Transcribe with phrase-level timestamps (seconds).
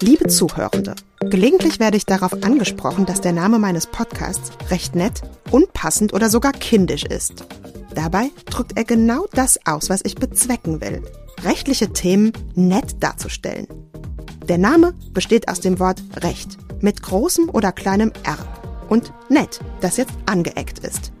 [0.00, 5.20] Liebe Zuhörende, gelegentlich werde ich darauf angesprochen, dass der Name meines Podcasts recht nett,
[5.50, 7.44] unpassend oder sogar kindisch ist.
[7.94, 11.02] Dabei drückt er genau das aus, was ich bezwecken will.
[11.44, 13.66] Rechtliche Themen nett darzustellen.
[14.48, 18.38] Der Name besteht aus dem Wort Recht mit großem oder kleinem R
[18.88, 21.12] und nett, das jetzt angeeckt ist.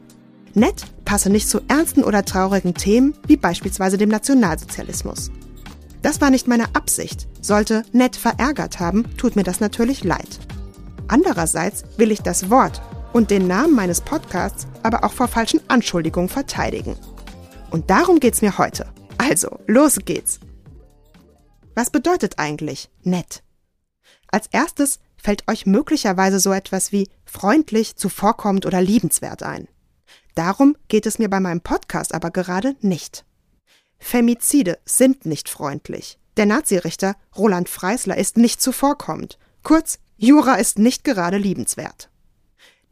[0.54, 5.30] Nett passe nicht zu ernsten oder traurigen Themen wie beispielsweise dem Nationalsozialismus.
[6.02, 7.28] Das war nicht meine Absicht.
[7.40, 10.40] Sollte nett verärgert haben, tut mir das natürlich leid.
[11.08, 16.28] Andererseits will ich das Wort und den Namen meines Podcasts aber auch vor falschen Anschuldigungen
[16.28, 16.96] verteidigen.
[17.70, 18.86] Und darum geht's mir heute.
[19.18, 20.40] Also, los geht's.
[21.74, 23.42] Was bedeutet eigentlich nett?
[24.28, 29.68] Als erstes fällt euch möglicherweise so etwas wie freundlich, zuvorkommend oder liebenswert ein.
[30.34, 33.24] Darum geht es mir bei meinem Podcast aber gerade nicht.
[33.98, 36.18] Femizide sind nicht freundlich.
[36.36, 39.38] Der Nazirichter Roland Freisler ist nicht zuvorkommend.
[39.62, 42.10] Kurz, Jura ist nicht gerade liebenswert.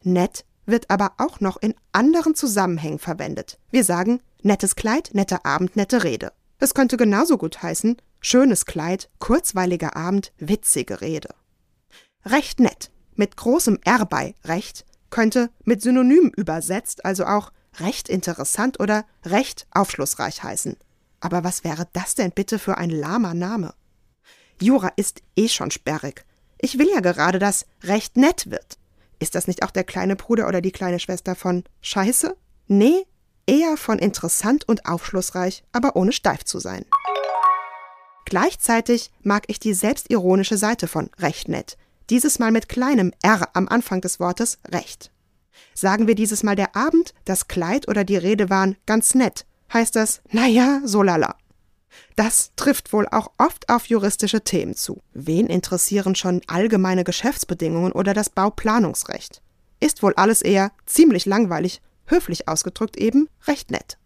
[0.03, 3.59] Nett wird aber auch noch in anderen Zusammenhängen verwendet.
[3.71, 6.31] Wir sagen nettes Kleid, netter Abend, nette Rede.
[6.59, 11.29] Es könnte genauso gut heißen schönes Kleid, kurzweiliger Abend, witzige Rede.
[12.23, 18.79] Recht nett, mit großem R bei recht, könnte mit Synonym übersetzt, also auch recht interessant
[18.79, 20.75] oder recht aufschlussreich heißen.
[21.19, 23.73] Aber was wäre das denn bitte für ein lahmer Name?
[24.59, 26.25] Jura ist eh schon sperrig.
[26.59, 28.77] Ich will ja gerade, dass recht nett wird.
[29.19, 32.35] Ist das nicht auch der kleine Bruder oder die kleine Schwester von Scheiße?
[32.67, 33.05] Nee,
[33.45, 36.85] eher von interessant und aufschlussreich, aber ohne steif zu sein.
[38.25, 41.77] Gleichzeitig mag ich die selbstironische Seite von recht nett.
[42.11, 45.11] Dieses Mal mit kleinem R am Anfang des Wortes recht.
[45.73, 49.95] Sagen wir dieses Mal der Abend, das Kleid oder die Rede waren ganz nett, heißt
[49.95, 51.37] das, naja, so lala.
[52.17, 55.01] Das trifft wohl auch oft auf juristische Themen zu.
[55.13, 59.41] Wen interessieren schon allgemeine Geschäftsbedingungen oder das Bauplanungsrecht?
[59.79, 63.97] Ist wohl alles eher ziemlich langweilig, höflich ausgedrückt eben recht nett.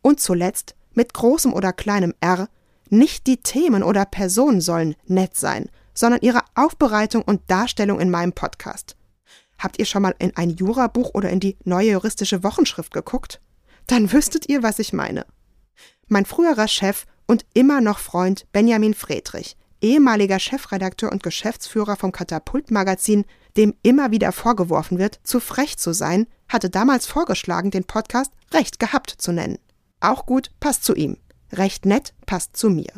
[0.00, 2.48] Und zuletzt, mit großem oder kleinem R,
[2.88, 8.32] nicht die Themen oder Personen sollen nett sein, sondern ihre Aufbereitung und Darstellung in meinem
[8.32, 8.96] Podcast.
[9.58, 13.40] Habt ihr schon mal in ein Jurabuch oder in die neue juristische Wochenschrift geguckt?
[13.86, 15.26] Dann wüsstet ihr, was ich meine.
[16.08, 23.24] Mein früherer Chef und immer noch Freund Benjamin Friedrich, ehemaliger Chefredakteur und Geschäftsführer vom Katapult-Magazin,
[23.56, 28.78] dem immer wieder vorgeworfen wird, zu frech zu sein, hatte damals vorgeschlagen, den Podcast Recht
[28.78, 29.58] gehabt zu nennen.
[30.00, 31.16] Auch gut, passt zu ihm.
[31.52, 32.92] Recht nett passt zu mir.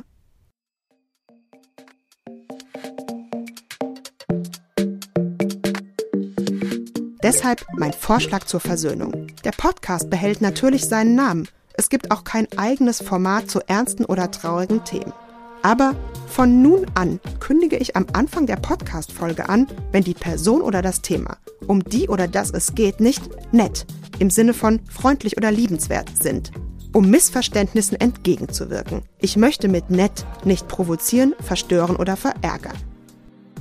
[7.25, 9.29] Deshalb mein Vorschlag zur Versöhnung.
[9.45, 11.49] Der Podcast behält natürlich seinen Namen.
[11.73, 15.15] Es gibt auch kein eigenes Format zu ernsten oder traurigen Themen.
[15.63, 15.95] Aber
[16.29, 21.01] von nun an kündige ich am Anfang der Podcast-Folge an, wenn die Person oder das
[21.01, 23.23] Thema, um die oder das es geht, nicht
[23.55, 23.87] nett
[24.19, 26.53] im Sinne von freundlich oder liebenswert sind,
[26.93, 29.01] um Missverständnissen entgegenzuwirken.
[29.19, 32.77] Ich möchte mit nett nicht provozieren, verstören oder verärgern.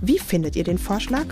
[0.01, 1.27] Wie findet ihr den Vorschlag?